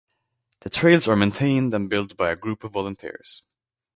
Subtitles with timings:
[0.61, 3.43] The trails are maintained and built by a group of volunteers.